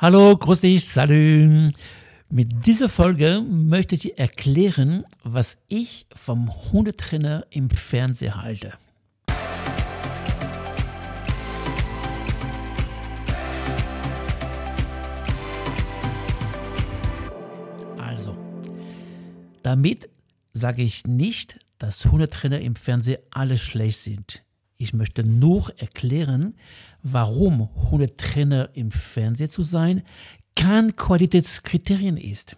Hallo, 0.00 0.36
grüß 0.36 0.60
dich, 0.60 0.84
salut. 0.84 1.74
Mit 2.30 2.66
dieser 2.66 2.88
Folge 2.88 3.42
möchte 3.44 3.96
ich 3.96 4.02
dir 4.02 4.16
erklären, 4.16 5.04
was 5.24 5.58
ich 5.66 6.06
vom 6.14 6.52
Hundetrainer 6.70 7.44
im 7.50 7.68
Fernsehen 7.68 8.40
halte. 8.40 8.74
Also, 17.96 18.36
damit 19.64 20.08
sage 20.52 20.82
ich 20.82 21.08
nicht, 21.08 21.58
dass 21.78 22.04
Hundetrainer 22.04 22.60
im 22.60 22.76
Fernsehen 22.76 23.18
alle 23.32 23.58
schlecht 23.58 23.98
sind. 23.98 24.44
Ich 24.80 24.94
möchte 24.94 25.24
nur 25.24 25.72
erklären, 25.76 26.54
warum 27.02 27.68
Hundetrainer 27.90 28.70
im 28.74 28.92
Fernsehen 28.92 29.50
zu 29.50 29.64
sein 29.64 30.04
kein 30.54 30.94
Qualitätskriterien 30.94 32.16
ist. 32.16 32.56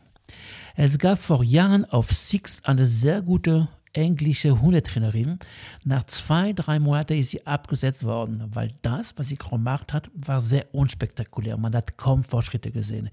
Es 0.77 0.99
gab 0.99 1.19
vor 1.19 1.43
Jahren 1.43 1.87
auf 1.87 2.11
Six 2.11 2.63
eine 2.65 2.85
sehr 2.85 3.23
gute 3.23 3.69
englische 3.95 4.61
Hundetrainerin. 4.61 5.39
Nach 5.85 6.05
zwei, 6.05 6.53
drei 6.53 6.79
Monaten 6.79 7.15
ist 7.15 7.31
sie 7.31 7.47
abgesetzt 7.47 8.05
worden, 8.05 8.45
weil 8.53 8.73
das, 8.83 9.15
was 9.17 9.29
sie 9.29 9.37
gemacht 9.37 9.95
hat, 9.95 10.11
war 10.15 10.43
sehr 10.43 10.75
unspektakulär. 10.75 11.57
Man 11.57 11.75
hat 11.75 11.97
kaum 11.97 12.23
Fortschritte 12.23 12.71
gesehen. 12.71 13.09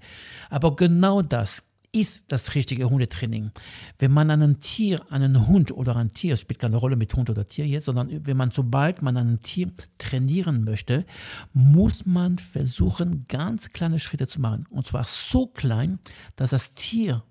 Aber 0.50 0.76
genau 0.76 1.22
das 1.22 1.64
ist 1.92 2.24
das 2.28 2.54
richtige 2.54 2.90
Hundetraining. 2.90 3.50
Wenn 3.98 4.12
man 4.12 4.30
einen 4.30 4.60
Tier, 4.60 5.10
einen 5.10 5.46
Hund 5.46 5.72
oder 5.72 5.96
ein 5.96 6.12
Tier, 6.12 6.34
es 6.34 6.40
spielt 6.40 6.60
keine 6.60 6.76
Rolle 6.76 6.96
mit 6.96 7.14
Hund 7.14 7.30
oder 7.30 7.44
Tier 7.44 7.66
jetzt, 7.66 7.86
sondern 7.86 8.26
wenn 8.26 8.36
man 8.36 8.50
sobald 8.50 9.02
man 9.02 9.16
ein 9.16 9.40
Tier 9.40 9.72
trainieren 9.96 10.64
möchte, 10.64 11.06
muss 11.52 12.04
man 12.04 12.38
versuchen, 12.38 13.24
ganz 13.28 13.70
kleine 13.70 13.98
Schritte 13.98 14.26
zu 14.26 14.40
machen. 14.40 14.66
Und 14.70 14.86
zwar 14.86 15.04
so 15.04 15.46
klein, 15.46 15.98
dass 16.36 16.50
das 16.50 16.74
Tier, 16.74 17.22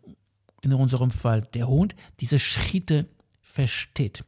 in 0.63 0.73
unserem 0.73 1.11
Fall 1.11 1.41
der 1.53 1.67
Hund, 1.67 1.95
diese 2.19 2.39
Schritte 2.39 3.07
versteht. 3.41 4.25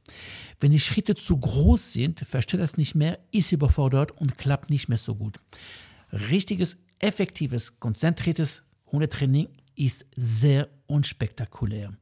Wenn 0.59 0.72
die 0.72 0.80
Schritte 0.80 1.16
zu 1.16 1.38
groß 1.38 1.94
sind, 1.94 2.20
versteht 2.22 2.59
er 2.59 2.64
es 2.64 2.78
nicht 2.78 2.95
mehr, 2.95 3.20
ist 3.32 3.52
überfordert 3.52 4.11
und 4.11 4.38
klappt 4.38 4.70
nicht 4.70 4.89
mehr 4.89 4.98
so 4.98 5.16
gut. 5.16 5.39
Richtiges, 6.11 6.78
effektives, 7.00 7.80
konzentriertes 7.80 8.64
Hundetraining 8.92 9.50
ist 9.80 10.06
sehr 10.14 10.68
unspektakulär. 10.88 11.94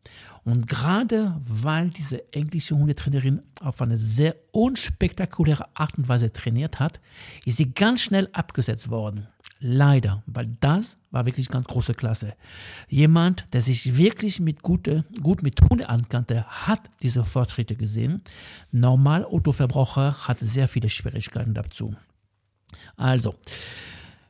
Und 0.43 0.67
gerade 0.67 1.35
weil 1.39 1.91
diese 1.91 2.33
englische 2.33 2.75
Hundetrainerin 2.75 3.43
auf 3.61 3.81
eine 3.81 3.97
sehr 3.97 4.35
unspektakuläre 4.51 5.67
Art 5.75 5.97
und 5.97 6.09
Weise 6.09 6.33
trainiert 6.33 6.79
hat, 6.79 6.99
ist 7.45 7.57
sie 7.57 7.73
ganz 7.73 8.01
schnell 8.01 8.29
abgesetzt 8.33 8.89
worden. 8.89 9.27
Leider, 9.59 10.23
weil 10.25 10.47
das 10.59 10.97
war 11.11 11.25
wirklich 11.25 11.49
ganz 11.49 11.67
große 11.67 11.93
Klasse. 11.93 12.35
Jemand, 12.89 13.45
der 13.53 13.61
sich 13.61 13.97
wirklich 13.97 14.39
mit 14.39 14.61
gute, 14.61 15.03
gut 15.21 15.43
mit 15.43 15.59
Hunde 15.61 15.89
ankannte, 15.89 16.45
hat 16.45 16.81
diese 17.01 17.25
Fortschritte 17.25 17.75
gesehen. 17.75 18.23
Normal 18.71 19.23
Autoverbraucher 19.25 20.27
hat 20.27 20.39
sehr 20.39 20.67
viele 20.67 20.89
Schwierigkeiten 20.89 21.53
dazu. 21.53 21.95
Also, 22.95 23.35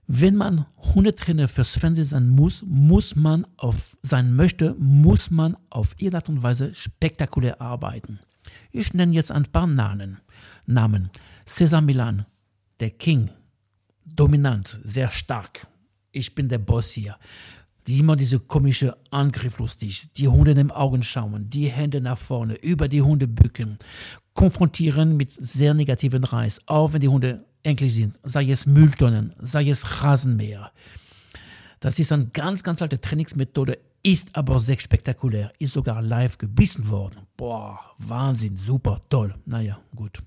wenn 0.08 0.36
man 0.38 0.66
Hundetrainer 0.78 1.50
fürs 1.50 1.78
Fernsehen 1.78 2.06
sein 2.06 2.30
muss, 2.30 2.64
muss 2.66 3.16
man 3.16 3.46
auf 3.58 3.98
sein 4.02 4.36
möchte, 4.36 4.74
muss 4.80 5.30
man 5.30 5.58
auf 5.70 5.96
ihre 5.98 6.16
Art 6.16 6.30
und 6.30 6.42
Weise 6.42 6.74
spektakulär 6.74 7.62
arbeiten. 7.62 8.20
Ich 8.72 8.94
nenne 8.94 9.14
jetzt 9.14 9.34
ein 9.34 9.44
paar 9.44 9.68
Namen. 9.68 10.20
Namen. 10.66 11.10
Cesar 11.46 11.82
Milan, 11.82 12.26
der 12.80 12.92
King, 12.92 13.30
dominant, 14.06 14.80
sehr 14.84 15.10
stark. 15.10 15.68
Ich 16.14 16.34
bin 16.34 16.48
der 16.48 16.60
Boss 16.60 16.92
hier. 16.92 17.18
Die 17.86 18.00
immer 18.00 18.16
diese 18.16 18.40
komische 18.40 18.98
Angriff 19.12 19.60
lustig, 19.60 20.12
die 20.14 20.28
Hunde 20.28 20.52
in 20.52 20.58
den 20.58 20.72
Augen 20.72 21.04
schauen, 21.04 21.50
die 21.50 21.68
Hände 21.68 22.02
nach 22.02 22.18
vorne, 22.18 22.56
über 22.56 22.90
die 22.90 23.02
Hunde 23.02 23.28
bücken, 23.28 23.78
konfrontieren 24.34 25.16
mit 25.16 25.32
sehr 25.32 25.74
negativen 25.74 26.26
Reiß, 26.26 26.62
auch 26.66 26.92
wenn 26.92 27.00
die 27.00 27.08
Hunde 27.08 27.46
endlich 27.68 27.94
sind, 27.94 28.18
sei 28.24 28.50
es 28.50 28.66
Mülltonnen, 28.66 29.34
sei 29.38 29.70
es 29.70 30.02
Rasenmäher. 30.02 30.72
Das 31.80 32.00
ist 32.00 32.12
eine 32.12 32.28
ganz, 32.28 32.64
ganz 32.64 32.82
alte 32.82 33.00
Trainingsmethode, 33.00 33.78
ist 34.04 34.36
aber 34.36 34.58
sehr 34.58 34.80
spektakulär, 34.80 35.52
ist 35.60 35.74
sogar 35.74 36.02
live 36.02 36.38
gebissen 36.38 36.90
worden. 36.90 37.28
Boah, 37.36 37.80
Wahnsinn, 37.98 38.56
super, 38.56 39.02
toll. 39.10 39.36
Naja, 39.46 39.80
gut. 39.94 40.20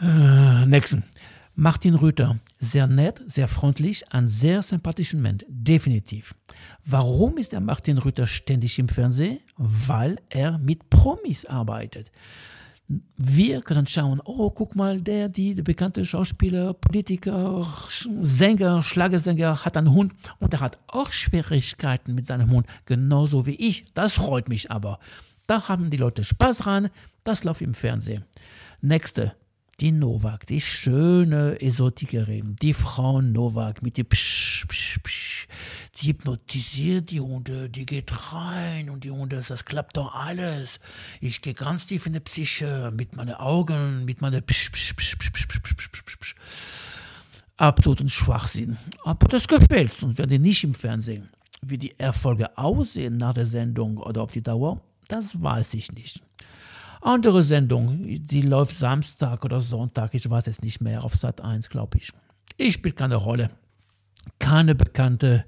Äh, 0.00 0.66
nächsten. 0.66 1.04
Martin 1.58 1.94
Rüther, 1.94 2.38
sehr 2.58 2.86
nett, 2.86 3.22
sehr 3.26 3.48
freundlich, 3.48 4.12
ein 4.12 4.28
sehr 4.28 4.62
sympathischer 4.62 5.16
Mensch, 5.16 5.44
definitiv. 5.48 6.34
Warum 6.84 7.38
ist 7.38 7.52
der 7.52 7.60
Martin 7.60 7.96
Rüther 7.98 8.26
ständig 8.26 8.78
im 8.78 8.88
Fernsehen? 8.88 9.40
Weil 9.56 10.18
er 10.28 10.58
mit 10.58 10.90
Promis 10.90 11.46
arbeitet. 11.46 12.10
Wir 12.88 13.62
können 13.62 13.86
schauen, 13.86 14.20
oh, 14.24 14.50
guck 14.50 14.76
mal, 14.76 15.00
der, 15.00 15.28
die, 15.28 15.54
der 15.54 15.64
bekannte 15.64 16.04
Schauspieler, 16.04 16.72
Politiker, 16.72 17.66
Sänger, 17.88 18.82
Schlagersänger 18.84 19.64
hat 19.64 19.76
einen 19.76 19.92
Hund 19.92 20.14
und 20.38 20.54
er 20.54 20.60
hat 20.60 20.78
auch 20.86 21.10
Schwierigkeiten 21.10 22.14
mit 22.14 22.26
seinem 22.26 22.50
Hund, 22.50 22.66
genauso 22.84 23.44
wie 23.44 23.56
ich. 23.56 23.86
Das 23.94 24.14
freut 24.14 24.48
mich 24.48 24.70
aber. 24.70 25.00
Da 25.48 25.68
haben 25.68 25.90
die 25.90 25.96
Leute 25.96 26.22
Spaß 26.22 26.58
dran, 26.58 26.90
das 27.24 27.42
läuft 27.42 27.60
im 27.60 27.74
Fernsehen. 27.74 28.24
Nächste, 28.80 29.34
die 29.80 29.92
Novak, 29.92 30.46
die 30.46 30.60
schöne 30.60 31.60
Esotikerin, 31.60 32.56
die 32.62 32.72
Frau 32.72 33.20
Novak 33.20 33.82
mit 33.82 33.98
dem 33.98 34.06
Psch, 34.06 34.66
Psch, 34.68 35.00
Psch, 35.02 35.48
hypnotisiert 36.06 37.10
die 37.10 37.20
Hunde, 37.20 37.68
die 37.68 37.86
geht 37.86 38.12
rein 38.32 38.90
und 38.90 39.04
die 39.04 39.10
Hunde, 39.10 39.42
das 39.46 39.64
klappt 39.64 39.96
doch 39.96 40.14
alles. 40.14 40.80
Ich 41.20 41.42
gehe 41.42 41.54
ganz 41.54 41.86
tief 41.86 42.06
in 42.06 42.14
die 42.14 42.20
Psyche 42.20 42.92
mit 42.94 43.16
meinen 43.16 43.34
Augen, 43.34 44.04
mit 44.04 44.20
meinen 44.20 44.42
Psch, 44.42 44.70
Psch, 44.72 44.94
Psch, 44.94 45.16
Psch, 45.16 45.32
Psch, 45.32 45.46
Psch, 45.48 45.74
Psch, 45.74 45.90
Psch, 45.92 46.18
Psch. 46.18 46.34
Absoluten 47.56 48.08
Schwachsinn. 48.08 48.76
Aber 49.04 49.28
das 49.28 49.48
gefällt 49.48 50.02
uns, 50.02 50.18
wenn 50.18 50.28
die 50.28 50.38
nicht 50.38 50.64
im 50.64 50.74
Fernsehen. 50.74 51.28
Wie 51.62 51.78
die 51.78 51.98
Erfolge 51.98 52.56
aussehen 52.56 53.16
nach 53.16 53.34
der 53.34 53.46
Sendung 53.46 53.96
oder 53.96 54.22
auf 54.22 54.32
die 54.32 54.42
Dauer, 54.42 54.82
das 55.08 55.40
weiß 55.40 55.74
ich 55.74 55.92
nicht 55.92 56.22
andere 57.06 57.42
Sendung, 57.42 58.02
die 58.02 58.42
läuft 58.42 58.72
Samstag 58.72 59.44
oder 59.44 59.60
Sonntag, 59.60 60.12
ich 60.14 60.28
weiß 60.28 60.48
es 60.48 60.60
nicht 60.60 60.80
mehr, 60.80 61.04
auf 61.04 61.14
Sat 61.14 61.40
1, 61.40 61.68
glaube 61.68 61.98
ich. 61.98 62.10
Ich 62.56 62.74
spielt 62.74 62.96
keine 62.96 63.16
Rolle. 63.16 63.50
Keine 64.46 64.76
bekannte 64.76 65.44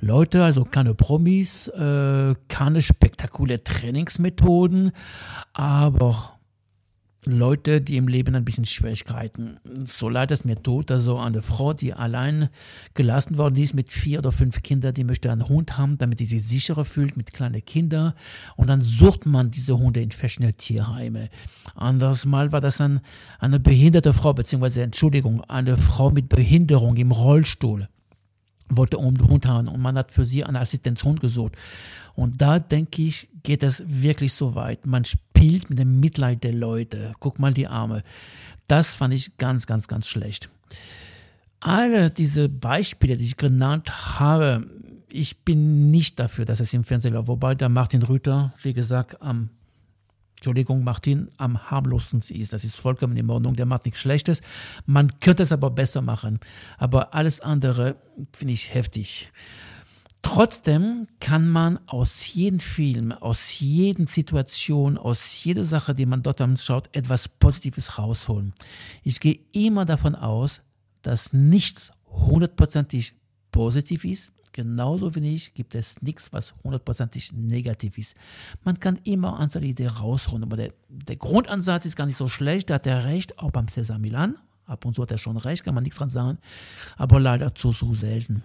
Leute, 0.00 0.42
also 0.42 0.64
keine 0.64 0.96
Promis, 0.96 1.68
äh, 1.68 2.34
keine 2.48 2.82
spektakuläre 2.82 3.62
Trainingsmethoden, 3.62 4.90
aber 5.52 6.40
Leute, 7.24 7.80
die 7.80 7.96
im 7.96 8.08
Leben 8.08 8.34
ein 8.34 8.44
bisschen 8.44 8.64
Schwierigkeiten. 8.64 9.60
So 9.86 10.08
leid 10.08 10.32
es 10.32 10.44
mir 10.44 10.60
tut, 10.60 10.90
also 10.90 11.20
eine 11.20 11.42
Frau, 11.42 11.74
die 11.74 11.94
allein 11.94 12.48
gelassen 12.94 13.38
worden 13.38 13.54
ist 13.54 13.72
mit 13.74 13.92
vier 13.92 14.18
oder 14.18 14.32
fünf 14.32 14.62
Kindern, 14.62 14.94
die 14.94 15.04
möchte 15.04 15.30
einen 15.30 15.48
Hund 15.48 15.78
haben, 15.78 15.96
damit 15.98 16.18
sie 16.18 16.24
sich 16.24 16.42
sicherer 16.42 16.84
fühlt 16.84 17.16
mit 17.16 17.32
kleinen 17.32 17.64
Kindern. 17.64 18.14
Und 18.56 18.68
dann 18.68 18.80
sucht 18.80 19.26
man 19.26 19.52
diese 19.52 19.78
Hunde 19.78 20.02
in 20.02 20.10
verschiedene 20.10 20.54
Tierheime. 20.54 21.28
Anderes 21.76 22.26
Mal 22.26 22.50
war 22.50 22.60
das 22.60 22.80
ein, 22.80 22.98
eine 23.38 23.60
behinderte 23.60 24.12
Frau, 24.12 24.34
beziehungsweise 24.34 24.82
Entschuldigung, 24.82 25.40
eine 25.44 25.76
Frau 25.76 26.10
mit 26.10 26.28
Behinderung 26.28 26.96
im 26.96 27.12
Rollstuhl 27.12 27.86
wollte 28.70 28.98
um 28.98 29.16
den 29.16 29.28
Hund 29.28 29.46
haben 29.46 29.68
und 29.68 29.80
man 29.80 29.98
hat 29.98 30.12
für 30.12 30.24
sie 30.24 30.44
einen 30.44 30.56
Assistenzhund 30.56 31.20
gesucht. 31.20 31.54
Und 32.14 32.40
da 32.40 32.58
denke 32.58 33.02
ich, 33.02 33.28
geht 33.42 33.62
es 33.62 33.82
wirklich 33.86 34.32
so 34.32 34.54
weit. 34.54 34.86
Man 34.86 35.04
spielt 35.04 35.70
mit 35.70 35.78
dem 35.78 36.00
Mitleid 36.00 36.44
der 36.44 36.52
Leute. 36.52 37.14
Guck 37.18 37.38
mal 37.38 37.52
die 37.52 37.66
Arme. 37.66 38.02
Das 38.66 38.94
fand 38.94 39.14
ich 39.14 39.36
ganz, 39.36 39.66
ganz, 39.66 39.88
ganz 39.88 40.06
schlecht. 40.06 40.48
Alle 41.60 42.10
diese 42.10 42.48
Beispiele, 42.48 43.16
die 43.16 43.24
ich 43.24 43.36
genannt 43.36 44.18
habe, 44.18 44.66
ich 45.12 45.44
bin 45.44 45.90
nicht 45.90 46.18
dafür, 46.20 46.44
dass 46.44 46.60
es 46.60 46.72
im 46.72 46.84
Fernsehen 46.84 47.14
läuft. 47.14 47.28
Wobei 47.28 47.54
der 47.54 47.68
Martin 47.68 48.02
Rüther, 48.02 48.54
wie 48.62 48.72
gesagt, 48.72 49.20
am 49.20 49.50
Entschuldigung, 50.40 50.84
Martin, 50.84 51.30
am 51.36 51.70
harmlosesten 51.70 52.22
ist. 52.34 52.54
Das 52.54 52.64
ist 52.64 52.76
vollkommen 52.80 53.14
in 53.14 53.28
Ordnung. 53.28 53.56
Der 53.56 53.66
macht 53.66 53.84
nichts 53.84 54.00
Schlechtes. 54.00 54.40
Man 54.86 55.20
könnte 55.20 55.42
es 55.42 55.52
aber 55.52 55.68
besser 55.68 56.00
machen. 56.00 56.40
Aber 56.78 57.12
alles 57.12 57.40
andere 57.40 57.96
finde 58.32 58.54
ich 58.54 58.72
heftig. 58.72 59.28
Trotzdem 60.22 61.06
kann 61.20 61.46
man 61.46 61.78
aus 61.86 62.32
jedem 62.32 62.58
Film, 62.58 63.12
aus 63.12 63.60
jeder 63.60 64.06
Situation, 64.06 64.96
aus 64.96 65.44
jeder 65.44 65.66
Sache, 65.66 65.94
die 65.94 66.06
man 66.06 66.22
dort 66.22 66.40
anschaut, 66.40 66.88
etwas 66.92 67.28
Positives 67.28 67.98
rausholen. 67.98 68.54
Ich 69.02 69.20
gehe 69.20 69.40
immer 69.52 69.84
davon 69.84 70.14
aus, 70.14 70.62
dass 71.02 71.34
nichts 71.34 71.92
hundertprozentig 72.06 73.12
positiv 73.52 74.06
ist, 74.06 74.32
Genauso 74.52 75.14
wenig 75.14 75.54
gibt 75.54 75.74
es 75.74 76.02
nichts, 76.02 76.32
was 76.32 76.54
hundertprozentig 76.64 77.32
negativ 77.32 77.98
ist. 77.98 78.16
Man 78.64 78.80
kann 78.80 78.98
immer 79.04 79.38
einzelne 79.38 79.66
Ideen 79.66 79.90
rausholen, 79.90 80.42
aber 80.42 80.56
der, 80.56 80.72
der 80.88 81.16
Grundansatz 81.16 81.84
ist 81.84 81.96
gar 81.96 82.06
nicht 82.06 82.16
so 82.16 82.28
schlecht, 82.28 82.70
da 82.70 82.74
hat 82.74 82.86
er 82.86 83.04
recht, 83.04 83.38
auch 83.38 83.50
beim 83.50 83.68
Cesar 83.68 83.98
Milan 83.98 84.36
Ab 84.70 84.84
und 84.84 84.94
zu 84.94 85.02
hat 85.02 85.10
er 85.10 85.18
schon 85.18 85.36
recht, 85.36 85.64
kann 85.64 85.74
man 85.74 85.82
nichts 85.82 85.98
dran 85.98 86.08
sagen, 86.08 86.38
aber 86.96 87.18
leider 87.18 87.54
zu, 87.54 87.72
zu 87.72 87.92
selten. 87.94 88.44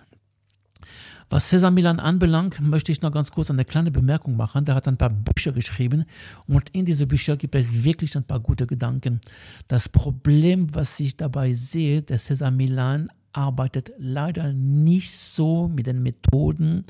Was 1.30 1.50
Cesar 1.50 1.72
Milan 1.72 2.00
anbelangt, 2.00 2.60
möchte 2.62 2.92
ich 2.92 3.02
noch 3.02 3.12
ganz 3.12 3.32
kurz 3.32 3.52
eine 3.52 3.66
kleine 3.66 3.92
Bemerkung 3.92 4.36
machen. 4.36 4.66
Der 4.66 4.76
hat 4.76 4.88
ein 4.88 4.98
paar 4.98 5.10
Bücher 5.10 5.52
geschrieben 5.52 6.06
und 6.48 6.70
in 6.72 6.86
diese 6.86 7.08
Bücher 7.08 7.38
gibt 7.38 7.56
es 7.56 7.84
wirklich 7.84 8.16
ein 8.16 8.24
paar 8.24 8.40
gute 8.40 8.68
Gedanken. 8.68 9.22
Das 9.68 9.90
Problem, 9.90 10.74
was 10.74 11.00
ich 11.00 11.16
dabei 11.16 11.54
sehe, 11.54 12.02
der 12.02 12.18
Cesar 12.18 12.52
Milan 12.52 13.08
arbeitet 13.36 13.92
leider 13.98 14.54
nicht 14.54 15.12
so 15.12 15.68
mit 15.68 15.88
den 15.88 16.04
Methoden 16.04 16.86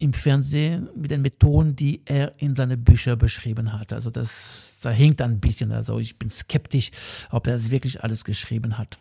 im 0.00 0.12
Fernsehen, 0.12 0.88
mit 0.96 1.10
den 1.10 1.22
Methoden, 1.22 1.76
die 1.76 2.02
er 2.04 2.32
in 2.38 2.54
seine 2.54 2.76
Bücher 2.76 3.16
beschrieben 3.16 3.72
hat. 3.72 3.92
Also 3.92 4.10
das, 4.10 4.80
da 4.82 4.90
hinkt 4.90 5.22
ein 5.22 5.40
bisschen. 5.40 5.72
Also 5.72 5.98
ich 5.98 6.18
bin 6.18 6.28
skeptisch, 6.28 6.90
ob 7.30 7.46
er 7.46 7.54
das 7.54 7.70
wirklich 7.70 8.02
alles 8.02 8.24
geschrieben 8.24 8.76
hat. 8.76 8.98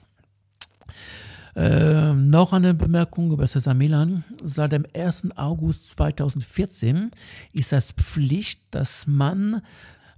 Äh, 1.55 2.13
noch 2.13 2.53
eine 2.53 2.73
Bemerkung 2.73 3.31
über 3.31 3.45
Cesar 3.45 3.73
Milan. 3.73 4.23
Seit 4.41 4.71
dem 4.71 4.85
1. 4.93 5.35
August 5.35 5.91
2014 5.91 7.11
ist 7.51 7.73
es 7.73 7.91
Pflicht, 7.91 8.61
dass 8.71 9.05
man 9.05 9.61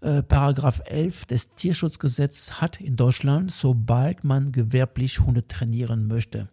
äh, 0.05 0.21
Paragraph 0.21 0.81
11 0.85 1.25
des 1.25 1.49
Tierschutzgesetzes 1.55 2.61
hat 2.61 2.79
in 2.79 2.95
Deutschland, 2.95 3.51
sobald 3.51 4.23
man 4.23 4.51
gewerblich 4.51 5.19
Hunde 5.19 5.47
trainieren 5.47 6.07
möchte. 6.07 6.47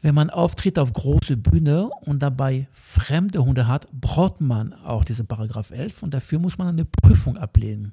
Wenn 0.00 0.14
man 0.14 0.30
auftritt 0.30 0.78
auf 0.78 0.92
große 0.92 1.36
Bühne 1.36 1.90
und 2.02 2.22
dabei 2.22 2.68
fremde 2.72 3.44
Hunde 3.44 3.66
hat, 3.66 3.86
braucht 3.92 4.40
man 4.40 4.72
auch 4.72 5.04
diese 5.04 5.24
Paragraph 5.24 5.70
11 5.70 6.02
und 6.02 6.14
dafür 6.14 6.38
muss 6.38 6.56
man 6.56 6.68
eine 6.68 6.86
Prüfung 6.86 7.36
ablehnen. 7.36 7.92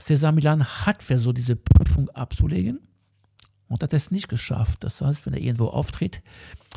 Cesar 0.00 0.32
Milan 0.32 0.64
hat 0.64 1.02
versucht, 1.02 1.38
diese 1.38 1.54
Prüfung 1.56 2.10
abzulegen 2.10 2.80
und 3.68 3.82
hat 3.82 3.92
es 3.92 4.10
nicht 4.10 4.28
geschafft. 4.28 4.82
Das 4.82 5.00
heißt, 5.00 5.26
wenn 5.26 5.34
er 5.34 5.40
irgendwo 5.40 5.66
auftritt, 5.66 6.22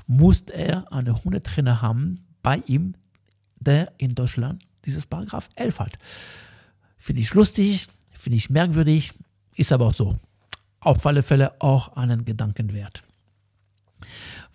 muss 0.05 0.41
er 0.41 0.91
einen 0.93 1.23
Hundetrainer 1.23 1.81
haben 1.81 2.25
bei 2.43 2.61
ihm, 2.67 2.93
der 3.59 3.91
in 3.97 4.13
Deutschland 4.13 4.63
dieses 4.85 5.07
Paragraph 5.07 5.49
11 5.55 5.79
hat. 5.79 5.97
Finde 7.01 7.23
ich 7.23 7.33
lustig, 7.33 7.87
finde 8.11 8.37
ich 8.37 8.51
merkwürdig, 8.51 9.11
ist 9.55 9.71
aber 9.71 9.87
auch 9.87 9.93
so. 9.93 10.19
Auf 10.81 11.03
alle 11.07 11.23
Fälle 11.23 11.59
auch 11.59 11.95
einen 11.95 12.25
Gedanken 12.25 12.73
wert. 12.73 13.01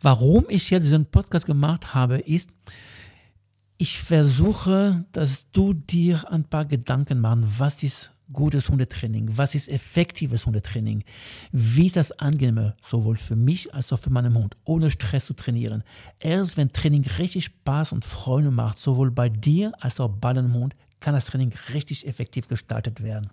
Warum 0.00 0.46
ich 0.48 0.70
jetzt 0.70 0.84
diesen 0.84 1.06
Podcast 1.06 1.46
gemacht 1.46 1.92
habe, 1.92 2.18
ist, 2.18 2.50
ich 3.78 3.98
versuche, 3.98 5.04
dass 5.10 5.50
du 5.50 5.72
dir 5.72 6.30
ein 6.30 6.44
paar 6.44 6.66
Gedanken 6.66 7.20
machst, 7.20 7.58
was 7.58 7.82
ist 7.82 8.12
gutes 8.32 8.70
Hundetraining? 8.70 9.36
Was 9.36 9.56
ist 9.56 9.68
effektives 9.68 10.46
Hundetraining? 10.46 11.02
Wie 11.50 11.86
ist 11.86 11.96
das 11.96 12.12
angenehmer, 12.12 12.76
sowohl 12.80 13.16
für 13.16 13.34
mich 13.34 13.74
als 13.74 13.92
auch 13.92 13.98
für 13.98 14.10
meinen 14.10 14.34
Hund, 14.34 14.54
ohne 14.62 14.92
Stress 14.92 15.26
zu 15.26 15.34
trainieren? 15.34 15.82
Erst 16.20 16.56
wenn 16.56 16.72
Training 16.72 17.04
richtig 17.18 17.46
Spaß 17.46 17.90
und 17.90 18.04
Freude 18.04 18.52
macht, 18.52 18.78
sowohl 18.78 19.10
bei 19.10 19.28
dir 19.28 19.72
als 19.80 19.98
auch 19.98 20.10
bei 20.10 20.32
deinem 20.32 20.54
Hund, 20.54 20.76
kann 21.00 21.14
das 21.14 21.26
Training 21.26 21.52
richtig 21.72 22.06
effektiv 22.06 22.48
gestaltet 22.48 23.02
werden. 23.02 23.30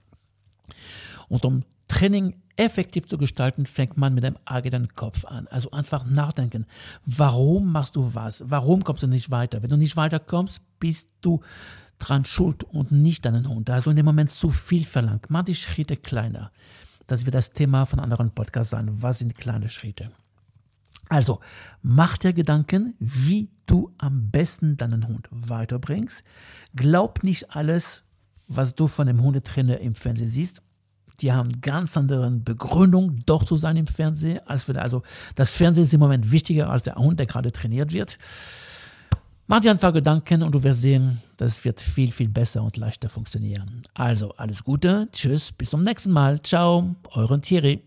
Und 1.30 1.46
um 1.46 1.64
Training 1.88 2.36
effektiv 2.56 3.06
zu 3.06 3.18
gestalten, 3.18 3.66
fängt 3.66 3.98
man 3.98 4.14
mit 4.14 4.24
dem 4.24 4.38
eigenen 4.46 4.96
Kopf 4.96 5.26
an. 5.26 5.48
Also 5.48 5.72
einfach 5.72 6.06
nachdenken. 6.06 6.66
Warum 7.06 7.72
machst 7.72 7.96
du 7.96 8.14
was? 8.14 8.44
Warum 8.48 8.84
kommst 8.84 9.04
du 9.04 9.08
nicht 9.08 9.32
weiter? 9.32 9.64
Wenn 9.64 9.70
du 9.70 9.78
nicht 9.78 9.98
weiterkommst, 9.98 10.62
bist 10.80 11.10
du 11.22 11.42
dran 12.00 12.26
schuld 12.26 12.64
und 12.64 12.92
nicht 12.92 13.26
deinen 13.26 13.48
Hund. 13.48 13.70
Also 13.70 13.90
in 13.90 13.96
dem 13.96 14.06
Moment 14.06 14.32
zu 14.32 14.50
viel 14.50 14.86
verlangt. 14.86 15.30
Mach 15.30 15.44
die 15.44 15.56
Schritte 15.56 15.98
kleiner. 15.98 16.52
Das 17.08 17.26
wird 17.26 17.36
das 17.36 17.52
Thema 17.52 17.86
von 17.86 18.00
anderen 18.00 18.32
Podcasts 18.32 18.72
sein. 18.72 18.90
Was 19.02 19.20
sind 19.20 19.38
kleine 19.38 19.70
Schritte? 19.70 20.12
Also, 21.10 21.40
mach 21.82 22.18
dir 22.18 22.34
Gedanken, 22.34 22.96
wie 23.00 23.50
du 23.66 23.92
am 23.98 24.32
besten 24.32 24.78
deinen 24.78 25.08
Hund 25.08 25.28
weiterbringst. 25.32 26.24
Glaub 26.76 27.24
nicht 27.24 27.56
alles, 27.56 28.04
was 28.48 28.76
du 28.76 28.88
von 28.88 29.08
dem 29.08 29.22
Hundetrainer 29.22 29.80
im 29.80 29.96
Fernsehen 29.96 30.30
siehst. 30.30 30.62
Die 31.22 31.32
haben 31.32 31.62
ganz 31.62 31.96
andere 31.96 32.30
Begründung, 32.32 33.24
doch 33.26 33.44
zu 33.44 33.56
sein 33.56 33.78
im 33.78 33.88
Fernsehen. 33.88 34.40
Als 34.48 34.68
wir, 34.68 34.82
also 34.82 35.04
das 35.36 35.54
Fernsehen 35.54 35.84
ist 35.84 35.94
im 35.94 36.00
Moment 36.00 36.32
wichtiger 36.32 36.70
als 36.70 36.84
der 36.84 36.96
Hund, 36.96 37.20
der 37.20 37.28
gerade 37.28 37.52
trainiert 37.52 37.94
wird. 37.94 38.18
Mach 39.46 39.60
dir 39.60 39.72
einfach 39.72 39.94
Gedanken 39.94 40.42
und 40.42 40.54
du 40.54 40.64
wirst 40.64 40.82
sehen, 40.82 41.22
das 41.38 41.64
wird 41.66 41.82
viel, 41.82 42.12
viel 42.12 42.30
besser 42.30 42.64
und 42.64 42.78
leichter 42.78 43.10
funktionieren. 43.10 43.82
Also, 43.94 44.32
alles 44.38 44.64
Gute, 44.64 45.10
tschüss, 45.12 45.52
bis 45.52 45.70
zum 45.70 45.84
nächsten 45.84 46.12
Mal. 46.12 46.42
Ciao, 46.42 46.96
euren 47.12 47.42
Thierry. 47.42 47.84